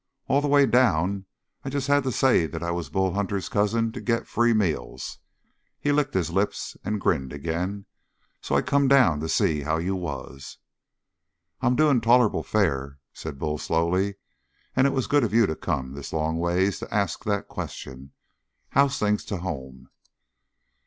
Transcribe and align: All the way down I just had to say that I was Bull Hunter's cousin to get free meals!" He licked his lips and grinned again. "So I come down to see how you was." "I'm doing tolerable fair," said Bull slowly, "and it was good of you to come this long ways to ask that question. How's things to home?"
All 0.27 0.41
the 0.41 0.47
way 0.47 0.65
down 0.65 1.27
I 1.63 1.69
just 1.69 1.87
had 1.87 2.01
to 2.05 2.11
say 2.11 2.47
that 2.47 2.63
I 2.63 2.71
was 2.71 2.89
Bull 2.89 3.13
Hunter's 3.13 3.49
cousin 3.49 3.91
to 3.91 4.01
get 4.01 4.25
free 4.25 4.51
meals!" 4.51 5.19
He 5.79 5.91
licked 5.91 6.15
his 6.15 6.31
lips 6.31 6.75
and 6.83 6.99
grinned 6.99 7.31
again. 7.31 7.85
"So 8.41 8.55
I 8.55 8.63
come 8.63 8.87
down 8.87 9.19
to 9.19 9.29
see 9.29 9.61
how 9.61 9.77
you 9.77 9.95
was." 9.95 10.57
"I'm 11.61 11.75
doing 11.75 12.01
tolerable 12.01 12.41
fair," 12.41 12.97
said 13.13 13.37
Bull 13.37 13.59
slowly, 13.59 14.15
"and 14.75 14.87
it 14.87 14.91
was 14.91 15.05
good 15.05 15.23
of 15.23 15.35
you 15.35 15.45
to 15.45 15.55
come 15.55 15.93
this 15.93 16.11
long 16.11 16.39
ways 16.39 16.79
to 16.79 16.91
ask 16.91 17.23
that 17.25 17.47
question. 17.47 18.13
How's 18.69 18.97
things 18.97 19.23
to 19.25 19.37
home?" 19.37 19.87